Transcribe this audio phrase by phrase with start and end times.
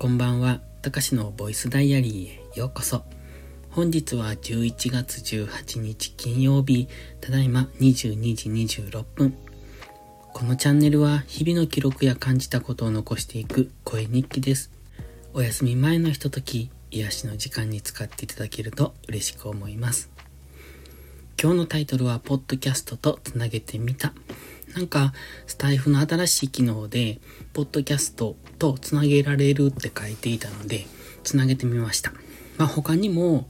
[0.00, 3.02] こんばんは、たかしのボイスダイアリーへようこそ。
[3.70, 6.86] 本日は11月18日金曜日、
[7.20, 9.34] ただいま22時26分。
[10.32, 14.70] このチャンネルは日々の記録や感じたことを残していく声日記です。
[15.34, 20.12] お休み前のひととき、癒しの時間に使っていただけると嬉しく思います。
[21.42, 24.14] 今日のタイトルは、ポッドキャストとつなげてみた。
[24.74, 25.12] なんか、
[25.46, 27.20] スタイフの新しい機能で、
[27.52, 30.86] ポッドキャストとつなげられるって書いていたので、
[31.24, 32.12] つなげてみました。
[32.56, 33.48] まあ他にも、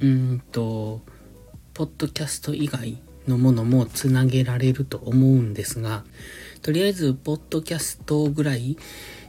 [0.00, 1.02] うんと、
[1.74, 6.04] ポッドキャスト以外のものもつなげられると思うんですが、
[6.62, 8.76] とりあえず、ポッドキャストぐらい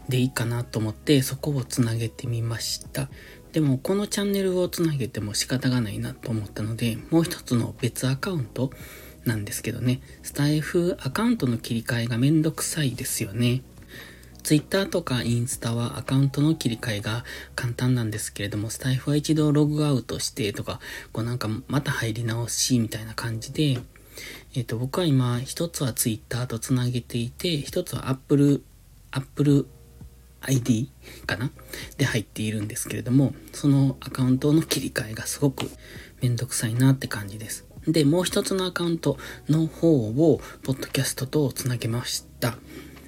[0.09, 3.09] でいいかなと思って、そこをつなげてみました。
[3.51, 8.69] でもこのチャンネルをつなげても仕方がないなと思ったので、もう一つの別アカウント
[9.25, 13.61] なんですけどね、スタイフアカウントの切り替えがめんどくさいですよね。
[14.43, 20.79] Twitter とかインスタはアカウントの切り替えが簡単なんですけれども、スタイフは一度ログアウトしてとか、
[21.11, 23.79] こうなんかまた入り直しみたいな感じで、
[24.53, 28.63] えっ、ー、と、僕は今、一つは Twitter とつなげていて、一つは Apple、
[29.11, 29.67] Apple
[30.41, 30.91] ID
[31.25, 31.49] かな？
[31.97, 35.69] で入っているんですけれども、そのアカウントの切り替えがすごく
[36.21, 37.64] めんどくさいなって感じです。
[37.87, 39.17] で、もう一つのアカウント
[39.49, 42.57] の方を、ポッドキャストとつなげました。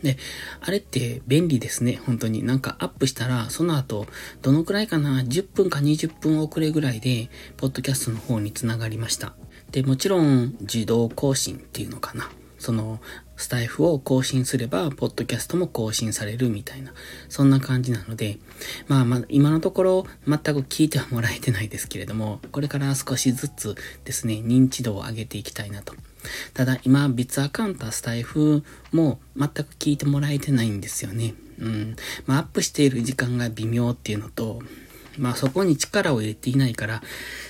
[0.04, 0.18] で、
[0.62, 2.44] あれって便利ですね、本当に。
[2.44, 4.08] なんかアップしたら、その後、
[4.42, 9.36] どのくらいかな、10分か20分遅れぐらいで、ポッドキャストの方につながりました。
[9.72, 12.30] で、もちろん、自動更新っていうのかな。
[12.60, 13.00] その、
[13.38, 16.92] スタイフを更新すれば、ポッドキャストも更新されるみたいな、
[17.30, 18.40] そんな感じなので、
[18.88, 25.94] まあまあ、今のところ全く聞いてはもらえてないですけれども、これから少しずつですね、認知度を上げていきたいなと。
[26.54, 31.36] ただ、今、別アカウントスタイフも全く聞いてもらえてないんですよね。
[31.60, 31.96] うん。
[32.26, 34.62] まあ、アップしている時間が微妙っていうのと、
[35.18, 37.02] まあそこに力を入れていないから、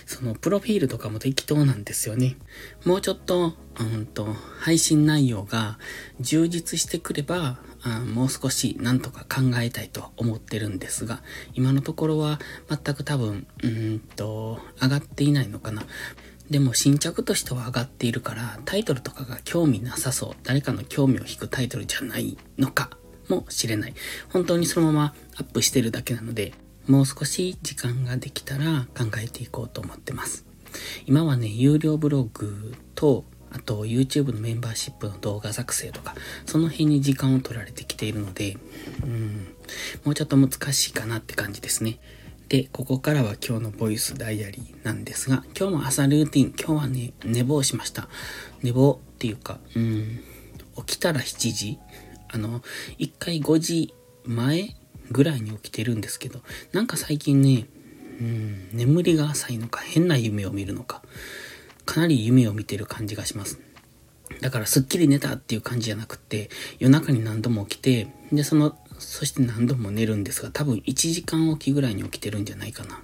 [0.05, 2.38] そのプロフィールとかも適当なんですよね。
[2.85, 5.77] もうちょっと、うんと、配信内容が
[6.19, 11.22] 充実してくれば、あもう少しなんとか考えたいと思ってるんですが、
[11.53, 12.39] 今のところは
[12.69, 15.85] 全く多分、うんと、上がっていないのかな。
[16.50, 20.35] でも新着としては上がっているから、タイトルとかが興味なさそう。
[20.44, 22.89] 誰かの興味を引くタイトルじゃないのか
[23.27, 23.94] もしれない。
[24.29, 26.53] 本当にそのままアップしてるだけなので、
[26.87, 30.45] もう少し時間ができたら考えていこうと思ってます。
[31.05, 36.15] 今はね、有料ブログと、あと YouTube のメンバーシップの動画作成とか、
[36.45, 38.57] その辺に時間を取られてきているので、
[39.03, 39.55] うん、
[40.03, 41.99] もうちょっと難しいかなって感じですね。
[42.49, 48.07] で、ここからは今日のボイスダイアリーなんですが、今日も朝ルーティン、今日はね、寝坊しました。
[48.63, 50.19] 寝坊っていうか、うん、
[50.85, 51.79] 起きたら7時
[52.29, 52.61] あの、
[52.97, 53.93] 一回5時
[54.25, 54.75] 前
[55.12, 56.41] ぐらいに起きてるんですけど、
[56.72, 57.66] なんか最近ね、
[58.19, 61.01] うん、眠りが浅いのか変な夢を見るのか、
[61.85, 63.59] かなり夢を見てる感じがします。
[64.41, 73.01] だからすっきり寝たっていう感じじゃなくて、夜中に何度も起きて、で、その、そして何度も寝るんですが、多分1時間おきぐらいに起きてるんじゃないかな。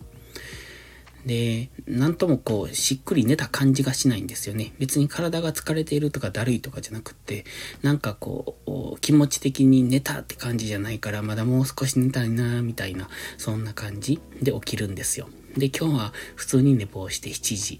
[1.25, 4.73] で、なんともこう、しっくり寝た感じがしないんですよね。
[4.79, 7.45] 別に体が疲れているとかだるいとかじゃなくって、
[7.81, 15.29] なんかこう、気持ち的に寝たって感じじゃないから、まだもう少し寝たいなみたいな、そんな感じで起きるんですよ。
[15.57, 17.79] で、今日は普通に寝坊して7時。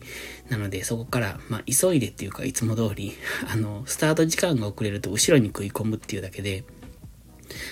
[0.50, 3.14] なので、そこから、まあ、急いでっていうか、いつも通り、
[3.52, 6.64] あの、スタート時間が遅れると後ろに食い込むっていうだけで、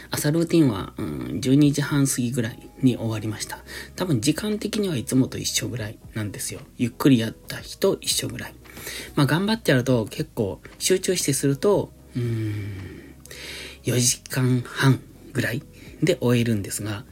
[0.09, 1.05] 朝ルーティンは、うん、
[1.41, 3.59] 12時半過ぎぐらいに終わりました。
[3.95, 6.61] 多分時間的にはいつもと一緒ぐらいなんですよ。
[6.77, 8.53] ゆっくりやった日と一緒ぐらい。
[9.15, 13.15] まあ頑張ってやると結構集中してすると、うーん、
[13.83, 14.99] 4時間半
[15.33, 15.63] ぐらい
[16.01, 17.05] で終えるんですが、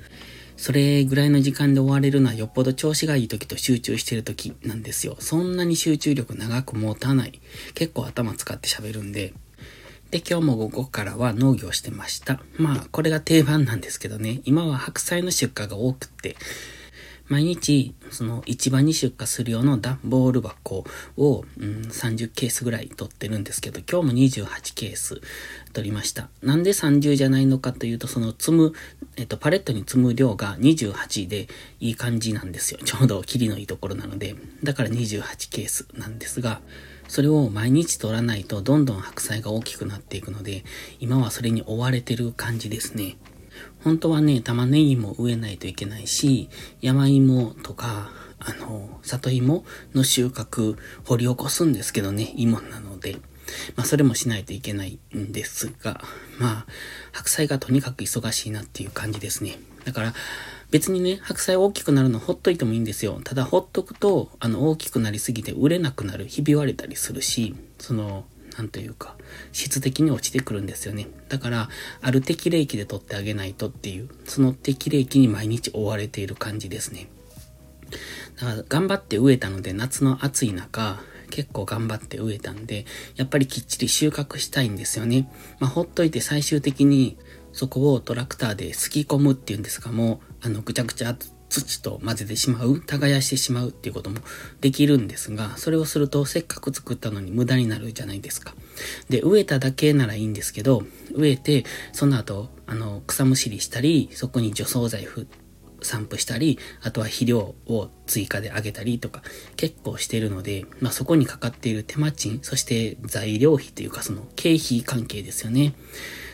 [0.57, 5.15] それぐらいの時間で終われるのはよっぽど調子がいい時と集中してる時なんですよ。
[5.19, 7.39] そんなに集中力長く持たない。
[7.75, 9.33] 結構頭使って喋るんで、
[10.11, 12.41] で、今日も午後からは農業してました。
[12.57, 16.35] まあ、これが定番なんですけどね、今は白菜の出荷が多くって、
[17.27, 20.83] 毎日、その市場に出荷する用の段ボール箱
[21.15, 25.21] を、うん、30ケースぐらい取ってるんですけど、今日も28ケース
[25.73, 26.29] 取りました。
[26.41, 28.73] なんで30じゃないのかというと、その積む、
[29.15, 31.47] えっと、パレットに積む量が28で
[31.79, 32.79] いい感じなんですよ。
[32.83, 34.35] ちょうど切りのいいところなので。
[34.63, 36.61] だから28ケースなんですが、
[37.09, 40.63] それを毎日取らないとどんどん白菜が大きくなっていくので、
[40.99, 43.17] 今はそれに追われてる感じですね。
[43.83, 46.49] 本当はね、玉ねぎも植えないといけないし、
[46.81, 49.65] 山芋とか、あの、里芋
[49.95, 53.17] の収穫、掘り起こすんですけどね、芋なので。
[53.75, 56.01] まあ、それもしないといけないんですが、
[56.37, 56.65] まあ、
[57.11, 59.57] 白菜がとにかく忙しいなっていう感じですね。
[59.83, 60.13] だから、
[60.71, 63.19] 別にね、白菜大きくなるのほっといてもいいんですよ。
[63.23, 68.25] ただほっとくと、あの、大きくなりすぎて売れなくなる、ひび割れたりするし、その、
[68.57, 69.15] なんというか、
[69.51, 71.07] 質的に落ちてくるんですよね。
[71.27, 71.69] だから、
[72.01, 77.09] ある適齢期で取ってあげないとっていう、その適齢期に毎日追われている感じですね。
[78.39, 82.85] だから、頑張って植えたので、夏の暑い中、結構頑張って植えたんで、
[83.15, 85.31] やっぱりきっちり収穫したいんですよね。
[85.59, 87.17] まあ、ほっといて最終的に
[87.53, 91.15] そこをトラクターですき込むっていうんですか、もう、あの、ぐちゃぐちゃ
[91.49, 94.19] 土と混ぜてしまう、耕してしまうっていうことも
[94.61, 98.53] できるんですが、それをするとせっかく作ったのに無駄になるじゃないですか。
[99.09, 105.27] で、植えただけならいいんですけど、植えて、その後、あの、草むしりしたり、そこに除草剤振
[105.81, 109.21] 散布したり、あとは肥料を追加であげたりとか、
[109.55, 115.73] 結構してるので、まあそこにかかっている手間賃、そして材料費というかその経費関係ですよね。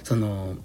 [0.03, 0.57] その、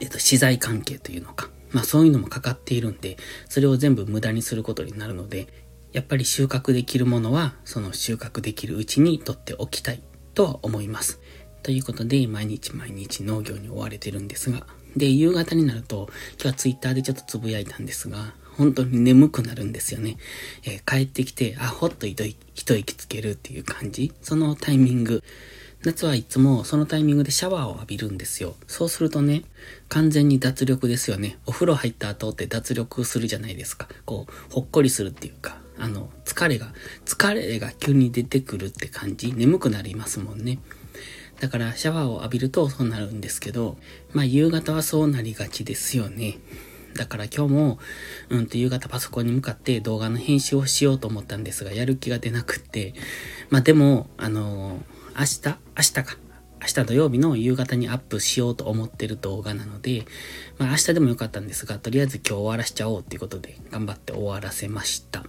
[0.00, 1.50] えっと、資材関係というのか。
[1.70, 3.16] まあそういうのもかかっているんで、
[3.48, 5.48] それを全部無駄にすることになるので、
[5.92, 10.02] やっぱり収穫できるものは、その収穫できるうちに取っておきたい
[10.34, 11.20] とは思います。
[11.62, 20.16] ということで、毎日毎日農業に追われてるんですが、で、夕方になると、今日はツイッターでちょっとつぶやいたんですが、本当に眠くなるんですよね。
[20.64, 22.16] えー、帰ってきて、あ、ほっと一
[22.76, 24.12] 息つけるっていう感じ。
[24.20, 25.22] そのタイミング。
[25.84, 28.56] 夏はいつもそのタイミングでシャワーを浴びるんですよ。
[28.66, 29.44] そうするとね、
[29.88, 31.38] 完全に脱力ですよね。
[31.46, 33.88] お風呂入った後って脱力するじゃないですか。
[34.04, 36.72] こう、ほっこりするっていうか、あの、疲れが、
[37.04, 39.32] 疲れが急に出てくるって感じ。
[39.32, 40.58] 眠くなりますもんね。
[41.40, 43.76] だからシャワーを浴びるとそうなるんですけど、
[44.12, 46.38] まあ夕方はそうなりがちですよね。
[46.94, 47.78] だから今日も、
[48.28, 52.94] うんと夕方パソコンに向かって動画の編集をしようと思ったんですが、やる気が出なくって、
[53.50, 56.16] まあでも、あのー、明日明日か。
[56.60, 60.04] 明日土曜日の夕方にアップしようと思ってる動画なので、
[60.58, 65.24] まあ明日でもよかったんですが、とりあえず今日終わらしちゃおうっていうことで頑張って終わらせました。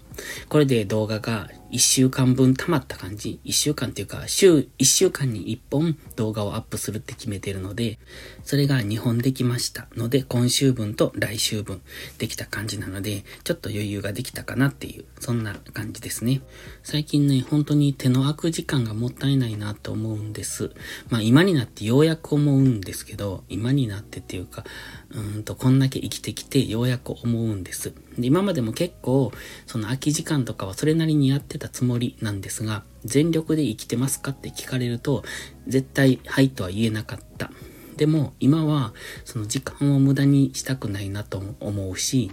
[0.50, 3.39] これで動画が1週間分溜まった感じ。
[3.45, 8.00] 1週間っていうか、週、1週間に1本動画をアップするって決めてるので、
[8.44, 11.81] それが2本できましたので、今週分と来週分
[12.18, 16.42] できた感じなので、ちょっと余裕ができたかなっていう、そんな感じですね。
[16.81, 20.72] 最近ね、本当に手の空く時間がもったいないなと思うんです。
[21.10, 24.65] まあ今になってようやく思うんですけど、今になってっていうか、
[25.12, 27.94] うんと、こんだけ生きてきてようやく思うんです。
[28.18, 29.31] で今までも結構、
[29.68, 35.24] その空き時間とかはそれなりにやってたつもりなんですが、全力で生きてますかって聞かれると、
[35.68, 37.52] 絶対はいとは言えなかった。
[37.98, 38.94] でも今は
[39.26, 42.32] その時間を無駄にしたくないなと思うし、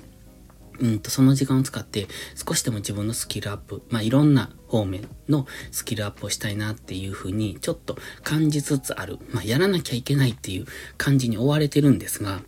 [0.78, 9.18] うんと、その時間を使って少しでも自分のスキルアップ、まあ、いろんな方面のスキルアップをしたいなっていうふうにちょっと感じつつある。
[9.32, 10.66] まあ、やらなきゃいけないっていう
[10.98, 12.42] 感じに追われてるんですが、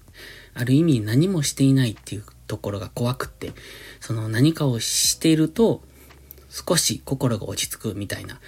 [0.55, 3.53] ある意味何もしていないっていうところが怖くって、
[4.01, 5.83] その何かをしていると
[6.51, 8.41] 少し心が落ち着くみたいな、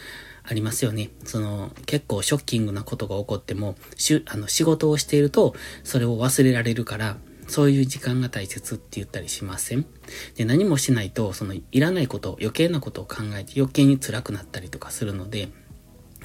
[0.43, 1.11] ありますよね。
[1.25, 5.55] その結構ショッキングなことが起こっても、しあの仕事をしていると
[5.85, 9.85] それを忘れられるから、そういう時間が大切って言ったりしません？
[10.37, 15.49] で、何もしないと、そのいらないこと、余計なことを考えて余計に辛くなったりとかするので、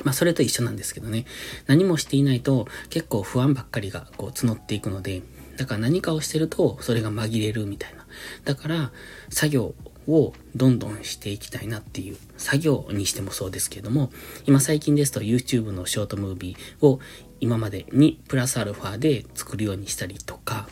[0.03, 1.25] まあそれと一緒なんですけどね。
[1.67, 5.23] 何もしていないと結構不安ばっかりがこう募っていくので、
[5.57, 8.05] だから何かをしてるとそれが紛れるみたいな。
[8.43, 8.91] だから
[9.29, 9.75] 作業
[10.07, 14.11] をどんどんしていきたいなっていう作業にしてもそうですけども、
[14.45, 16.99] 今最近ですと YouTube のショートムービーを
[17.39, 20.67] 今までにプラスアルファで作るようにしたりとか、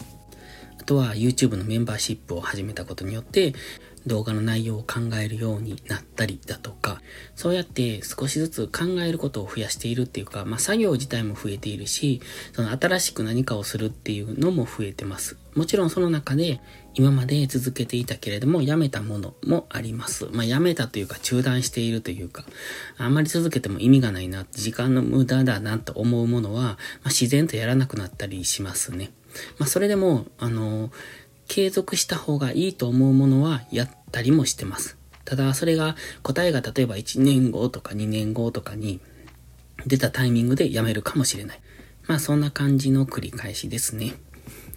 [0.80, 3.54] あとは YouTube のメンバーシップを始めたことによって
[4.06, 7.02] 動画の内容を考えるようになったりだとか、
[7.36, 12.22] そうやって少しずつ考えることを増やしているっていうか、まあ作業自体も増えているし、
[12.54, 15.38] その新しく何かをするっていうのも増えてます。
[15.56, 16.60] もちろんその中で
[16.96, 20.26] 今まで続けていたけれどもやめたものもあります。
[20.32, 22.44] まあやめたというか中断しているというか、
[22.98, 29.12] あんまり続けても意味がないな、時間の無駄だなと思うものは、まあ、自然とやらなくなったりしますね。
[29.58, 30.92] まあそれでも、あの
[31.54, 34.98] 継続した方がいいと思うものはやったりもしてます。
[35.24, 39.00] ただ、それが答えが例えば1年後とか2年後とかに
[39.86, 41.60] 出たタイミングでやめるかもしれない。
[42.08, 44.16] まあそんな感じの繰り返しですね。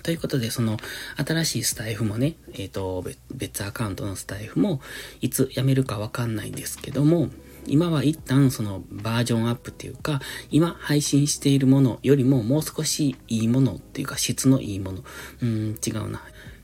[0.02, 0.76] ということで、その
[1.16, 3.02] 新しいスタイフもね、えっ、ー、と、
[3.35, 4.83] 別アカウントのスタイフも
[5.23, 7.30] いつ辞めるかわかんないんですけども、
[7.66, 14.99] 今は一旦そのバージョンアップっていうか、今配信しているものよりももう少しいいものっていうか質のいいもの。
[14.99, 16.21] うーん、違うな。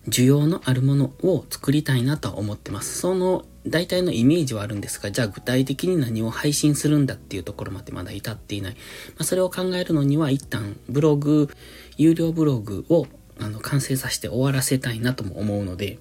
[0.08, 2.98] 需要のあるものを作りたいなとは思ってます。
[2.98, 8.72] その大体のイメージはあるんですが、じゃあ具体的に何を配信するんだっていうところまでまだ至っていない。
[8.72, 8.78] ま
[9.20, 11.48] あ、それを考えるのには一旦ブログ、
[11.96, 13.06] 有料ブログを
[13.38, 15.98] あの、完成させて終わらせたいなとも思うので、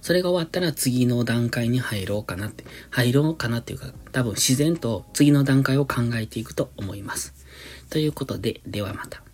[0.00, 7.34] それが終わったら次の段階に入ろうかなって、入ろうかなっていうか、多分自然と次の段階を考えていくと思います。
[7.90, 9.25] ということで、ではまた。